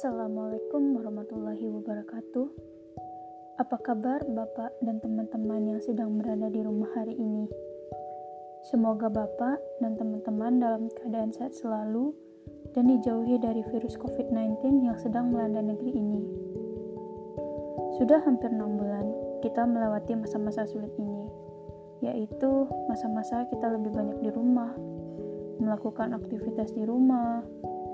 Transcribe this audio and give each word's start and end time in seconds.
Assalamualaikum 0.00 0.96
warahmatullahi 0.96 1.68
wabarakatuh. 1.76 2.46
Apa 3.60 3.76
kabar 3.84 4.24
Bapak 4.24 4.72
dan 4.80 4.96
teman-teman 4.96 5.76
yang 5.76 5.80
sedang 5.84 6.16
berada 6.16 6.48
di 6.48 6.64
rumah 6.64 6.88
hari 6.96 7.12
ini? 7.20 7.44
Semoga 8.64 9.12
Bapak 9.12 9.60
dan 9.84 10.00
teman-teman 10.00 10.56
dalam 10.56 10.88
keadaan 10.96 11.36
sehat 11.36 11.52
selalu 11.52 12.16
dan 12.72 12.88
dijauhi 12.88 13.44
dari 13.44 13.60
virus 13.68 14.00
COVID-19 14.00 14.88
yang 14.88 14.96
sedang 14.96 15.36
melanda 15.36 15.60
negeri 15.60 15.92
ini. 15.92 16.24
Sudah 18.00 18.24
hampir 18.24 18.56
enam 18.56 18.80
bulan 18.80 19.04
kita 19.44 19.68
melewati 19.68 20.16
masa-masa 20.16 20.64
sulit 20.64 20.96
ini, 20.96 21.28
yaitu 22.00 22.64
masa-masa 22.88 23.44
kita 23.52 23.68
lebih 23.68 23.92
banyak 23.92 24.16
di 24.24 24.32
rumah, 24.32 24.72
melakukan 25.60 26.16
aktivitas 26.16 26.72
di 26.72 26.88
rumah, 26.88 27.44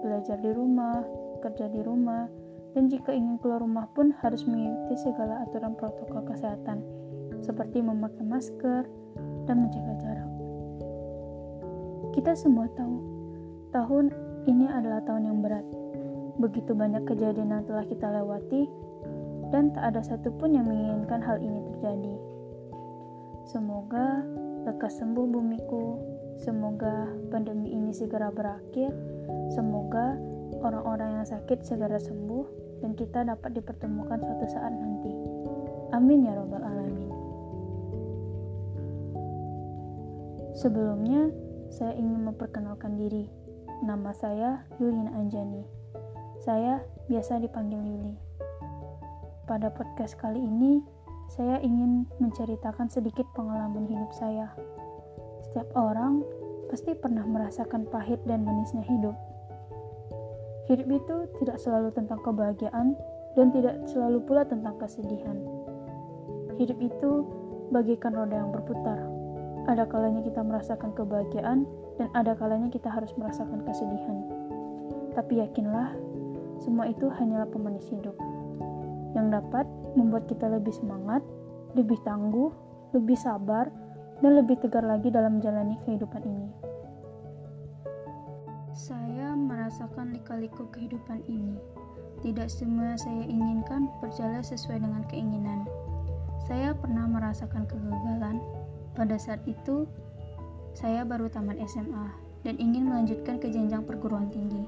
belajar 0.07 0.39
di 0.39 0.55
rumah, 0.55 1.26
kerja 1.41 1.71
di 1.71 1.81
rumah, 1.85 2.29
dan 2.77 2.93
jika 2.93 3.13
ingin 3.13 3.41
keluar 3.41 3.65
rumah 3.65 3.89
pun 3.97 4.13
harus 4.21 4.45
mengikuti 4.45 5.01
segala 5.01 5.49
aturan 5.49 5.73
protokol 5.77 6.25
kesehatan, 6.29 6.85
seperti 7.41 7.81
memakai 7.81 8.25
masker 8.25 8.85
dan 9.49 9.57
menjaga 9.65 9.95
jarak. 10.03 10.31
Kita 12.13 12.33
semua 12.37 12.69
tahu, 12.77 12.97
tahun 13.73 14.13
ini 14.45 14.69
adalah 14.69 15.01
tahun 15.05 15.29
yang 15.29 15.39
berat. 15.41 15.65
Begitu 16.37 16.77
banyak 16.77 17.09
kejadian 17.09 17.53
yang 17.53 17.65
telah 17.65 17.85
kita 17.89 18.13
lewati, 18.13 18.69
dan 19.49 19.73
tak 19.73 19.95
ada 19.95 20.03
satupun 20.05 20.53
yang 20.53 20.69
menginginkan 20.69 21.23
hal 21.23 21.41
ini 21.41 21.65
terjadi. 21.73 22.15
Semoga 23.47 24.27
lekas 24.67 24.99
sembuh 24.99 25.27
bumiku, 25.31 25.97
semoga 26.43 27.09
pandemi 27.31 27.73
ini 27.73 27.95
segera 27.95 28.29
berakhir, 28.35 28.91
semoga 29.55 30.19
orang-orang 30.63 31.23
yang 31.23 31.27
sakit 31.27 31.63
segera 31.63 31.99
sembuh 31.99 32.45
dan 32.85 32.93
kita 32.93 33.25
dapat 33.25 33.57
dipertemukan 33.57 34.21
suatu 34.21 34.47
saat 34.51 34.73
nanti. 34.73 35.13
Amin 35.95 36.27
ya 36.27 36.35
Robbal 36.37 36.63
'Alamin. 36.63 37.11
Sebelumnya, 40.57 41.29
saya 41.69 41.93
ingin 42.01 42.25
memperkenalkan 42.25 42.97
diri. 42.97 43.29
Nama 43.85 44.09
saya 44.17 44.65
Yulina 44.81 45.13
Anjani. 45.13 45.61
Saya 46.41 46.81
biasa 47.13 47.45
dipanggil 47.45 47.77
Yuli. 47.77 48.17
Pada 49.45 49.69
podcast 49.69 50.17
kali 50.17 50.41
ini, 50.41 50.81
saya 51.29 51.61
ingin 51.61 52.09
menceritakan 52.23 52.89
sedikit 52.89 53.29
pengalaman 53.37 53.85
hidup 53.85 54.11
saya. 54.17 54.49
Setiap 55.45 55.69
orang 55.77 56.25
pasti 56.73 56.97
pernah 56.97 57.23
merasakan 57.29 57.87
pahit 57.93 58.23
dan 58.25 58.43
manisnya 58.43 58.83
hidup. 58.87 59.15
Hidup 60.67 60.89
itu 60.91 61.17
tidak 61.43 61.63
selalu 61.63 61.95
tentang 61.95 62.19
kebahagiaan 62.27 62.99
dan 63.39 63.47
tidak 63.55 63.79
selalu 63.87 64.19
pula 64.27 64.43
tentang 64.43 64.75
kesedihan. 64.83 65.39
Hidup 66.59 66.79
itu 66.83 67.23
bagaikan 67.71 68.17
roda 68.17 68.35
yang 68.35 68.51
berputar. 68.51 68.99
Ada 69.67 69.87
kalanya 69.87 70.23
kita 70.23 70.43
merasakan 70.43 70.95
kebahagiaan 70.95 71.67
dan 71.99 72.09
ada 72.15 72.35
kalanya 72.39 72.71
kita 72.71 72.91
harus 72.91 73.11
merasakan 73.19 73.63
kesedihan. 73.67 74.27
Tapi 75.15 75.43
yakinlah, 75.43 75.95
semua 76.61 76.91
itu 76.91 77.09
hanyalah 77.09 77.49
pemanis 77.51 77.87
hidup 77.89 78.15
yang 79.17 79.33
dapat 79.33 79.65
membuat 79.97 80.29
kita 80.29 80.45
lebih 80.51 80.77
semangat, 80.77 81.25
lebih 81.73 81.97
tangguh, 82.05 82.53
lebih 82.93 83.17
sabar, 83.17 83.73
dan 84.21 84.33
lebih 84.37 84.61
tegar 84.61 84.85
lagi 84.85 85.09
dalam 85.09 85.41
menjalani 85.41 85.77
kehidupan 85.89 86.21
ini. 86.25 86.49
Saya 88.77 89.16
merasakan 89.67 90.15
lika-liku 90.15 90.71
kehidupan 90.71 91.27
ini. 91.27 91.59
Tidak 92.23 92.47
semua 92.47 92.95
saya 92.95 93.27
inginkan 93.27 93.91
berjalan 93.99 94.39
sesuai 94.39 94.79
dengan 94.79 95.03
keinginan. 95.11 95.67
Saya 96.47 96.71
pernah 96.71 97.03
merasakan 97.11 97.67
kegagalan. 97.67 98.39
Pada 98.95 99.19
saat 99.19 99.43
itu, 99.43 99.91
saya 100.71 101.03
baru 101.03 101.27
tamat 101.27 101.59
SMA 101.67 102.15
dan 102.47 102.63
ingin 102.63 102.87
melanjutkan 102.87 103.43
ke 103.43 103.51
jenjang 103.51 103.83
perguruan 103.83 104.31
tinggi. 104.31 104.63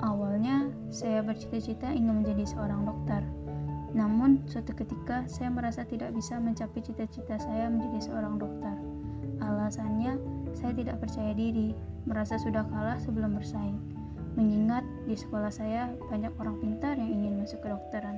Awalnya, 0.00 0.72
saya 0.88 1.20
bercita-cita 1.20 1.92
ingin 1.92 2.24
menjadi 2.24 2.56
seorang 2.56 2.88
dokter. 2.88 3.20
Namun, 3.92 4.48
suatu 4.48 4.72
ketika 4.72 5.28
saya 5.28 5.52
merasa 5.52 5.84
tidak 5.84 6.08
bisa 6.16 6.40
mencapai 6.40 6.80
cita-cita 6.80 7.36
saya 7.36 7.68
menjadi 7.68 8.08
seorang 8.08 8.40
dokter. 8.40 8.80
Alasannya, 9.44 10.16
saya 10.56 10.72
tidak 10.72 11.04
percaya 11.04 11.36
diri, 11.36 11.76
merasa 12.08 12.40
sudah 12.40 12.64
kalah 12.72 12.96
sebelum 12.96 13.36
bersaing. 13.36 14.01
Mengingat 14.32 14.84
di 15.04 15.12
sekolah 15.12 15.52
saya 15.52 15.92
banyak 16.08 16.32
orang 16.40 16.56
pintar 16.62 16.96
yang 16.96 17.12
ingin 17.12 17.44
masuk 17.44 17.60
ke 17.60 17.68
dokteran. 17.68 18.16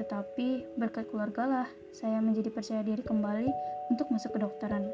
Tetapi 0.00 0.78
berkat 0.80 1.12
keluarga 1.12 1.44
lah, 1.44 1.68
saya 1.92 2.24
menjadi 2.24 2.48
percaya 2.48 2.80
diri 2.80 3.04
kembali 3.04 3.48
untuk 3.92 4.08
masuk 4.08 4.32
ke 4.32 4.38
dokteran. 4.40 4.88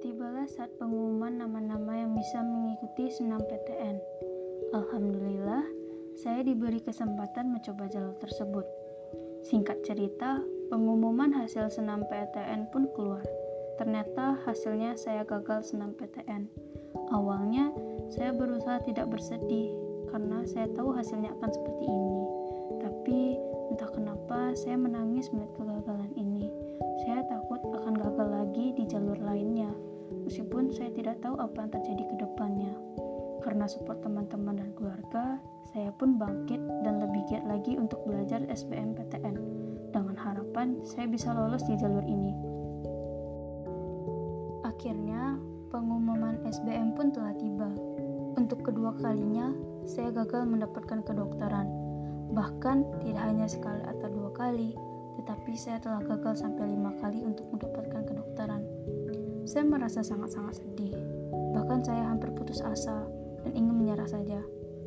Tibalah 0.00 0.48
saat 0.48 0.70
pengumuman 0.80 1.34
nama-nama 1.34 1.92
yang 1.98 2.16
bisa 2.16 2.40
mengikuti 2.40 3.12
senam 3.12 3.42
PTN. 3.42 4.00
Alhamdulillah, 4.72 5.66
saya 6.16 6.40
diberi 6.40 6.80
kesempatan 6.80 7.52
mencoba 7.52 7.90
jalur 7.92 8.16
tersebut. 8.16 8.64
Singkat 9.44 9.84
cerita, 9.84 10.40
pengumuman 10.72 11.36
hasil 11.36 11.68
senam 11.68 12.06
PTN 12.08 12.72
pun 12.72 12.88
keluar. 12.96 13.22
Ternyata 13.76 14.40
hasilnya 14.48 14.96
saya 14.96 15.20
gagal 15.28 15.68
senam 15.68 15.92
PTN. 15.92 16.48
Awalnya 17.10 17.70
saya 18.10 18.34
berusaha 18.34 18.82
tidak 18.86 19.10
bersedih 19.10 19.70
karena 20.10 20.46
saya 20.46 20.70
tahu 20.74 20.94
hasilnya 20.94 21.34
akan 21.38 21.50
seperti 21.50 21.84
ini. 21.86 22.22
Tapi 22.82 23.18
entah 23.74 23.90
kenapa 23.90 24.54
saya 24.54 24.78
menangis 24.78 25.30
melihat 25.34 25.52
kegagalan 25.58 26.12
ini. 26.14 26.46
Saya 27.04 27.22
takut 27.26 27.60
akan 27.62 27.94
gagal 27.98 28.28
lagi 28.30 28.74
di 28.74 28.84
jalur 28.86 29.18
lainnya. 29.20 29.70
Meskipun 30.26 30.70
saya 30.74 30.90
tidak 30.94 31.18
tahu 31.22 31.38
apa 31.38 31.66
yang 31.66 31.70
terjadi 31.74 32.02
ke 32.06 32.14
depannya. 32.18 32.74
Karena 33.42 33.70
support 33.70 34.02
teman-teman 34.02 34.58
dan 34.58 34.70
keluarga, 34.74 35.38
saya 35.70 35.94
pun 35.94 36.18
bangkit 36.18 36.58
dan 36.82 36.98
lebih 36.98 37.22
giat 37.30 37.46
lagi 37.46 37.78
untuk 37.78 38.02
belajar 38.02 38.42
SBMPTN 38.50 39.38
dengan 39.94 40.16
harapan 40.18 40.82
saya 40.82 41.06
bisa 41.06 41.30
lolos 41.30 41.62
di 41.64 41.78
jalur 41.78 42.02
ini. 42.04 42.34
Akhirnya, 44.66 45.38
pengumuman 45.70 46.38
SBM 46.46 46.94
pun 46.94 47.10
telah 47.10 47.34
tiba. 47.34 47.68
Untuk 48.36 48.62
kedua 48.62 48.94
kalinya, 49.00 49.50
saya 49.88 50.14
gagal 50.14 50.46
mendapatkan 50.46 51.02
kedokteran. 51.02 51.66
Bahkan 52.30 53.02
tidak 53.02 53.22
hanya 53.22 53.46
sekali 53.50 53.82
atau 53.86 54.06
dua 54.10 54.30
kali, 54.34 54.74
tetapi 55.18 55.52
saya 55.58 55.82
telah 55.82 56.02
gagal 56.04 56.42
sampai 56.42 56.70
lima 56.70 56.94
kali 57.00 57.22
untuk 57.22 57.48
mendapatkan 57.50 58.02
kedokteran. 58.06 58.62
Saya 59.46 59.64
merasa 59.66 60.02
sangat-sangat 60.02 60.62
sedih. 60.62 60.94
Bahkan 61.54 61.86
saya 61.86 62.02
hampir 62.06 62.30
putus 62.34 62.62
asa 62.62 63.06
dan 63.46 63.52
ingin 63.54 63.74
menyerah 63.74 64.10
saja. 64.10 64.42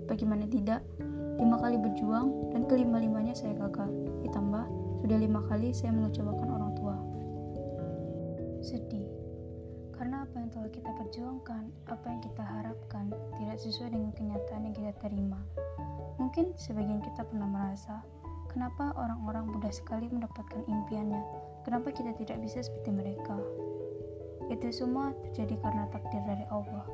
Bagaimana 0.07 0.47
tidak, 0.47 0.84
lima 1.40 1.57
kali 1.59 1.79
berjuang 1.79 2.51
dan 2.51 2.67
kelima-limanya 2.67 3.35
saya 3.35 3.56
gagal. 3.56 3.88
Ditambah, 4.23 4.66
sudah 5.03 5.17
lima 5.17 5.41
kali 5.47 5.72
saya 5.72 5.96
mengecewakan 5.96 6.50
orang 6.51 6.72
tua. 6.75 6.96
Sedih 8.59 9.19
karena 10.00 10.24
apa 10.24 10.40
yang 10.40 10.48
telah 10.56 10.72
kita 10.72 10.92
perjuangkan, 10.96 11.64
apa 11.92 12.06
yang 12.08 12.22
kita 12.24 12.40
harapkan, 12.40 13.12
tidak 13.36 13.60
sesuai 13.60 13.92
dengan 13.92 14.16
kenyataan 14.16 14.72
yang 14.72 14.76
kita 14.80 14.94
terima. 15.04 15.44
Mungkin 16.16 16.56
sebagian 16.56 17.04
kita 17.04 17.28
pernah 17.28 17.52
merasa, 17.52 18.00
kenapa 18.48 18.96
orang-orang 18.96 19.52
mudah 19.52 19.68
sekali 19.76 20.08
mendapatkan 20.08 20.64
impiannya, 20.72 21.20
kenapa 21.68 21.92
kita 21.92 22.16
tidak 22.16 22.40
bisa 22.40 22.64
seperti 22.64 22.96
mereka. 22.96 23.36
Itu 24.48 24.72
semua 24.72 25.12
terjadi 25.28 25.59
karena 25.59 25.84
takdir 25.91 26.23
dari 26.23 26.47
Allah. 26.47 26.88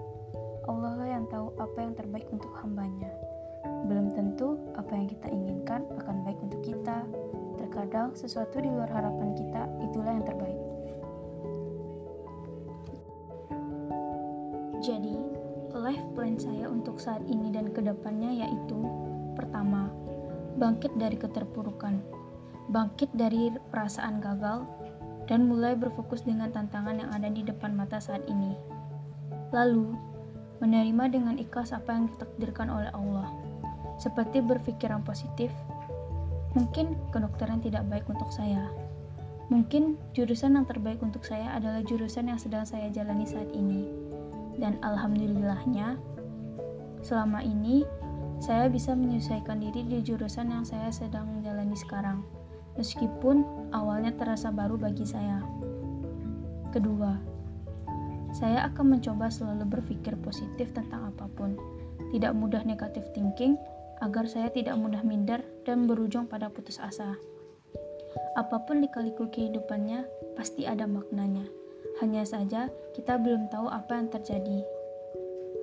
Allah 0.65 0.93
lah 0.97 1.09
yang 1.21 1.29
tahu 1.29 1.53
apa 1.61 1.77
yang 1.77 1.93
terbaik 1.93 2.25
untuk 2.33 2.57
hambanya. 2.57 3.13
Belum 3.85 4.17
tentu 4.17 4.57
apa 4.73 4.97
yang 4.97 5.05
kita 5.05 5.29
inginkan 5.29 5.85
akan 6.01 6.25
baik 6.25 6.41
untuk 6.41 6.65
kita. 6.65 7.05
Terkadang 7.61 8.17
sesuatu 8.17 8.57
di 8.57 8.69
luar 8.73 8.89
harapan 8.89 9.37
kita 9.37 9.69
itulah 9.85 10.09
yang 10.09 10.25
terbaik. 10.25 10.54
Jadi, 15.05 15.21
life 15.77 16.05
plan 16.17 16.33
saya 16.33 16.65
untuk 16.65 16.97
saat 16.97 17.21
ini 17.29 17.53
dan 17.53 17.69
ke 17.69 17.77
depannya 17.85 18.41
yaitu 18.41 18.73
Pertama, 19.37 19.91
bangkit 20.57 20.95
dari 20.97 21.19
keterpurukan, 21.19 22.01
bangkit 22.73 23.11
dari 23.13 23.53
perasaan 23.69 24.23
gagal, 24.23 24.65
dan 25.27 25.45
mulai 25.45 25.75
berfokus 25.75 26.23
dengan 26.23 26.49
tantangan 26.55 27.03
yang 27.03 27.11
ada 27.11 27.27
di 27.27 27.43
depan 27.43 27.75
mata 27.75 27.99
saat 27.99 28.23
ini. 28.31 28.55
Lalu, 29.51 29.91
menerima 30.63 31.11
dengan 31.11 31.35
ikhlas 31.35 31.75
apa 31.75 31.93
yang 31.93 32.07
ditakdirkan 32.15 32.71
oleh 32.71 32.89
Allah, 32.95 33.27
seperti 33.99 34.39
berpikiran 34.39 35.03
positif. 35.03 35.51
Mungkin 36.55 36.95
kedokteran 37.11 37.59
tidak 37.59 37.83
baik 37.91 38.07
untuk 38.07 38.31
saya. 38.31 38.71
Mungkin 39.51 39.99
jurusan 40.15 40.55
yang 40.55 40.65
terbaik 40.65 41.03
untuk 41.03 41.27
saya 41.27 41.53
adalah 41.59 41.83
jurusan 41.83 42.31
yang 42.31 42.39
sedang 42.39 42.63
saya 42.63 42.87
jalani 42.87 43.27
saat 43.27 43.51
ini 43.51 44.04
dan 44.57 44.79
alhamdulillahnya 44.83 45.99
selama 47.05 47.45
ini 47.45 47.85
saya 48.41 48.67
bisa 48.67 48.91
menyesuaikan 48.91 49.63
diri 49.63 49.87
di 49.87 50.03
jurusan 50.03 50.51
yang 50.51 50.67
saya 50.67 50.91
sedang 50.91 51.39
menjalani 51.39 51.77
sekarang, 51.77 52.25
meskipun 52.75 53.47
awalnya 53.71 54.11
terasa 54.11 54.51
baru 54.51 54.75
bagi 54.75 55.07
saya. 55.07 55.39
Kedua, 56.75 57.15
saya 58.35 58.67
akan 58.67 58.99
mencoba 58.99 59.31
selalu 59.31 59.79
berpikir 59.79 60.19
positif 60.19 60.75
tentang 60.75 61.15
apa 61.15 61.31
pun, 61.31 61.55
tidak 62.11 62.35
mudah 62.35 62.59
negatif 62.67 63.07
thinking, 63.15 63.55
agar 64.03 64.27
saya 64.27 64.51
tidak 64.51 64.75
mudah 64.75 64.99
minder 65.07 65.39
dan 65.63 65.87
berujung 65.87 66.27
pada 66.27 66.51
putus 66.51 66.75
asa. 66.83 67.15
Apa 68.35 68.67
pun 68.67 68.83
lika-liku 68.83 69.31
kehidupannya, 69.31 70.03
pasti 70.35 70.67
ada 70.67 70.83
maknanya. 70.83 71.47
Hanya 72.01 72.27
saja, 72.27 72.69
kita 72.93 73.17
belum 73.21 73.47
tahu 73.49 73.67
apa 73.69 73.97
yang 73.97 74.09
terjadi. 74.11 74.65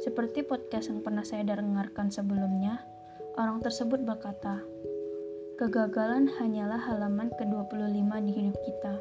Seperti 0.02 0.42
podcast 0.42 0.90
yang 0.90 1.04
pernah 1.04 1.22
saya 1.22 1.46
dengarkan 1.46 2.10
sebelumnya, 2.10 2.82
orang 3.38 3.62
tersebut 3.62 4.02
berkata, 4.02 4.62
Kegagalan 5.62 6.26
hanyalah 6.42 6.80
halaman 6.80 7.30
ke-25 7.38 8.10
di 8.26 8.32
hidup 8.34 8.56
kita. 8.66 8.94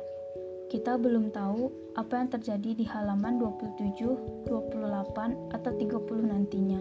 Kita 0.70 0.94
belum 1.00 1.34
tahu 1.34 1.74
apa 1.98 2.22
yang 2.22 2.30
terjadi 2.30 2.78
di 2.78 2.86
halaman 2.86 3.42
27, 3.42 4.46
28, 4.46 5.58
atau 5.58 5.72
30 5.74 6.32
nantinya. 6.32 6.80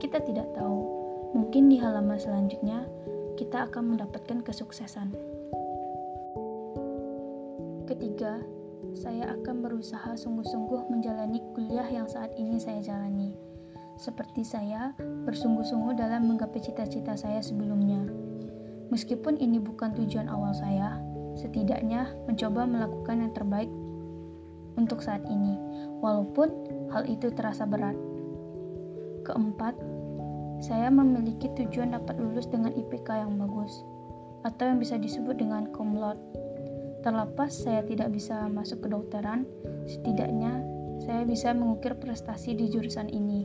Kita 0.00 0.24
tidak 0.24 0.48
tahu. 0.56 0.80
Mungkin 1.36 1.68
di 1.68 1.76
halaman 1.78 2.16
selanjutnya 2.16 2.86
kita 3.34 3.66
akan 3.68 3.94
mendapatkan 3.94 4.40
kesuksesan. 4.46 5.10
Ketiga, 7.84 8.40
saya 8.92 9.32
akan 9.32 9.64
berusaha 9.64 10.12
sungguh-sungguh 10.12 10.92
menjalani 10.92 11.40
kuliah 11.56 11.88
yang 11.88 12.04
saat 12.04 12.34
ini 12.36 12.60
saya 12.60 12.84
jalani. 12.84 13.32
Seperti 13.96 14.44
saya 14.44 14.92
bersungguh-sungguh 15.24 15.96
dalam 15.96 16.28
menggapai 16.28 16.60
cita-cita 16.60 17.16
saya 17.16 17.40
sebelumnya. 17.40 18.04
Meskipun 18.92 19.40
ini 19.40 19.56
bukan 19.62 19.96
tujuan 19.96 20.28
awal 20.28 20.52
saya, 20.52 21.00
setidaknya 21.38 22.12
mencoba 22.28 22.68
melakukan 22.68 23.24
yang 23.24 23.32
terbaik 23.32 23.70
untuk 24.74 25.00
saat 25.00 25.22
ini, 25.30 25.56
walaupun 26.02 26.50
hal 26.90 27.06
itu 27.06 27.30
terasa 27.30 27.64
berat. 27.64 27.94
Keempat, 29.24 29.78
saya 30.60 30.90
memiliki 30.90 31.48
tujuan 31.54 31.94
dapat 31.94 32.18
lulus 32.18 32.50
dengan 32.50 32.74
IPK 32.74 33.24
yang 33.24 33.38
bagus, 33.38 33.86
atau 34.44 34.68
yang 34.68 34.78
bisa 34.82 35.00
disebut 35.00 35.40
dengan 35.40 35.70
cum 35.72 35.96
laude 35.96 36.20
Terlepas 37.04 37.52
saya 37.52 37.84
tidak 37.84 38.16
bisa 38.16 38.48
masuk 38.48 38.88
kedokteran, 38.88 39.44
setidaknya 39.84 40.64
saya 41.04 41.28
bisa 41.28 41.52
mengukir 41.52 41.92
prestasi 42.00 42.56
di 42.56 42.72
jurusan 42.72 43.12
ini. 43.12 43.44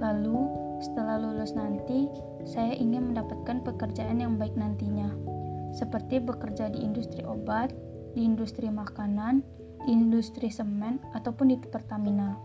Lalu, 0.00 0.48
setelah 0.80 1.20
lulus 1.20 1.52
nanti, 1.52 2.08
saya 2.48 2.72
ingin 2.72 3.12
mendapatkan 3.12 3.60
pekerjaan 3.60 4.24
yang 4.24 4.40
baik 4.40 4.56
nantinya, 4.56 5.12
seperti 5.76 6.16
bekerja 6.16 6.72
di 6.72 6.80
industri 6.80 7.20
obat, 7.28 7.76
di 8.16 8.24
industri 8.24 8.72
makanan, 8.72 9.44
di 9.84 9.92
industri 9.92 10.48
semen, 10.48 10.96
ataupun 11.12 11.52
di 11.52 11.60
Pertamina. 11.60 12.40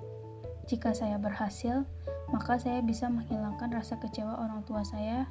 Jika 0.68 0.92
saya 0.92 1.16
berhasil, 1.16 1.88
maka 2.36 2.60
saya 2.60 2.84
bisa 2.84 3.08
menghilangkan 3.08 3.72
rasa 3.72 3.96
kecewa 4.02 4.44
orang 4.44 4.68
tua 4.68 4.84
saya 4.84 5.30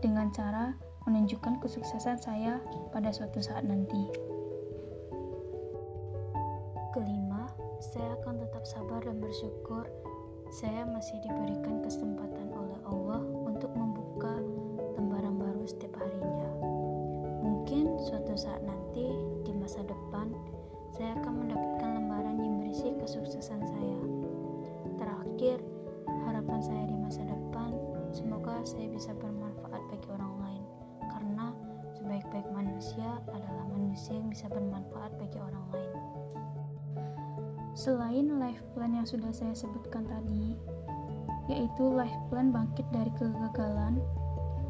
dengan 0.00 0.32
cara 0.32 0.72
menunjukkan 1.06 1.62
kesuksesan 1.62 2.18
saya 2.18 2.58
pada 2.90 3.14
suatu 3.14 3.38
saat 3.38 3.62
nanti. 3.66 4.10
Kelima, 6.94 7.50
saya 7.82 8.14
akan 8.22 8.42
tetap 8.42 8.62
sabar 8.66 9.00
dan 9.06 9.22
bersyukur 9.22 9.86
saya 10.54 10.86
masih 10.86 11.18
diberikan 11.26 11.82
kesempatan 11.82 12.54
oleh 12.54 12.78
Allah 12.86 13.25
manusia 34.06 34.22
yang 34.22 34.30
bisa 34.30 34.46
bermanfaat 34.46 35.10
bagi 35.18 35.38
orang 35.42 35.66
lain. 35.74 35.94
Selain 37.74 38.26
life 38.38 38.62
plan 38.70 38.94
yang 38.94 39.02
sudah 39.02 39.34
saya 39.34 39.50
sebutkan 39.50 40.06
tadi, 40.06 40.54
yaitu 41.50 41.90
life 41.90 42.14
plan 42.30 42.54
bangkit 42.54 42.86
dari 42.94 43.10
kegagalan, 43.18 43.98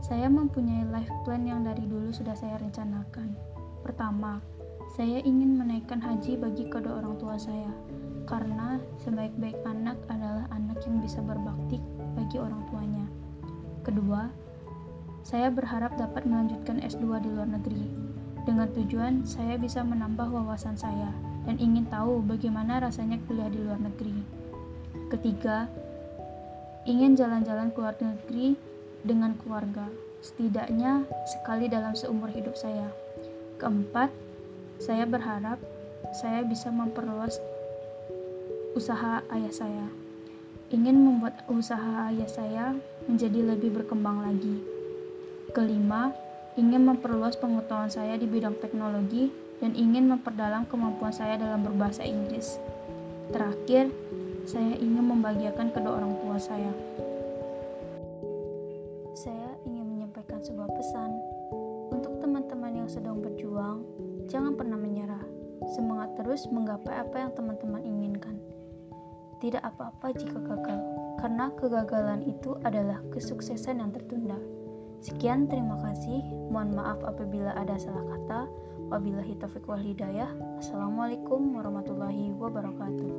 saya 0.01 0.33
mempunyai 0.33 0.89
life 0.89 1.13
plan 1.29 1.45
yang 1.45 1.61
dari 1.69 1.85
dulu 1.85 2.09
sudah 2.17 2.33
saya 2.33 2.57
rencanakan. 2.65 3.37
Pertama, 3.85 4.41
saya 4.97 5.21
ingin 5.21 5.61
menaikkan 5.61 6.01
haji 6.01 6.41
bagi 6.41 6.73
kedua 6.73 7.05
orang 7.05 7.21
tua 7.21 7.37
saya, 7.37 7.69
karena 8.25 8.81
sebaik-baik 9.05 9.61
anak 9.69 10.01
adalah 10.09 10.49
anak 10.49 10.81
yang 10.89 11.05
bisa 11.05 11.21
berbakti 11.21 11.77
bagi 12.17 12.41
orang 12.41 12.65
tuanya. 12.73 13.05
Kedua, 13.85 14.33
saya 15.21 15.53
berharap 15.53 15.93
dapat 16.01 16.25
melanjutkan 16.25 16.81
S2 16.81 17.21
di 17.21 17.29
luar 17.37 17.53
negeri. 17.53 18.06
Dengan 18.47 18.71
tujuan 18.71 19.27
saya 19.27 19.59
bisa 19.59 19.83
menambah 19.83 20.31
wawasan 20.31 20.79
saya 20.79 21.11
dan 21.51 21.59
ingin 21.59 21.83
tahu 21.91 22.23
bagaimana 22.23 22.79
rasanya 22.79 23.19
kuliah 23.27 23.51
di 23.51 23.59
luar 23.59 23.83
negeri. 23.83 24.23
Ketiga, 25.11 25.67
ingin 26.87 27.19
jalan-jalan 27.19 27.75
ke 27.75 27.79
luar 27.83 27.99
negeri 27.99 28.55
dengan 29.03 29.35
keluarga, 29.43 29.91
setidaknya 30.23 31.03
sekali 31.27 31.67
dalam 31.67 31.99
seumur 31.99 32.31
hidup 32.31 32.55
saya. 32.55 32.87
Keempat, 33.59 34.15
saya 34.79 35.03
berharap 35.11 35.59
saya 36.15 36.47
bisa 36.47 36.71
memperluas 36.71 37.43
usaha 38.79 39.27
ayah 39.35 39.55
saya. 39.55 39.87
Ingin 40.71 41.03
membuat 41.03 41.43
usaha 41.51 42.11
ayah 42.15 42.31
saya 42.31 42.65
menjadi 43.11 43.55
lebih 43.55 43.75
berkembang 43.75 44.23
lagi. 44.23 44.63
Kelima, 45.55 46.15
ingin 46.57 46.89
memperluas 46.89 47.37
pengetahuan 47.37 47.93
saya 47.93 48.17
di 48.17 48.25
bidang 48.25 48.57
teknologi 48.65 49.29
dan 49.61 49.77
ingin 49.77 50.09
memperdalam 50.09 50.65
kemampuan 50.65 51.13
saya 51.13 51.37
dalam 51.37 51.61
berbahasa 51.61 52.01
Inggris. 52.01 52.57
Terakhir, 53.29 53.93
saya 54.49 54.73
ingin 54.81 55.05
membahagiakan 55.05 55.69
kedua 55.77 56.01
orang 56.01 56.17
tua 56.25 56.37
saya. 56.41 56.73
Saya 59.13 59.53
ingin 59.69 59.85
menyampaikan 59.85 60.41
sebuah 60.41 60.69
pesan 60.73 61.11
untuk 61.93 62.25
teman-teman 62.25 62.85
yang 62.85 62.89
sedang 62.89 63.21
berjuang, 63.21 63.85
jangan 64.33 64.57
pernah 64.57 64.81
menyerah. 64.81 65.25
Semangat 65.77 66.17
terus 66.21 66.49
menggapai 66.49 67.05
apa 67.05 67.17
yang 67.21 67.33
teman-teman 67.37 67.85
inginkan. 67.85 68.37
Tidak 69.45 69.61
apa-apa 69.61 70.17
jika 70.17 70.41
gagal, 70.41 70.81
karena 71.21 71.53
kegagalan 71.61 72.25
itu 72.25 72.57
adalah 72.65 73.01
kesuksesan 73.13 73.85
yang 73.85 73.93
tertunda. 73.93 74.41
Sekian, 75.01 75.47
terima 75.47 75.77
kasih. 75.83 76.23
Mohon 76.49 76.71
maaf 76.81 77.01
apabila 77.05 77.53
ada 77.57 77.77
salah 77.77 78.05
kata. 78.05 78.41
Wabillahi 78.87 79.35
taufiq 79.41 79.67
wal 79.67 79.83
hidayah. 79.83 80.31
Assalamualaikum 80.63 81.59
warahmatullahi 81.59 82.31
wabarakatuh. 82.39 83.11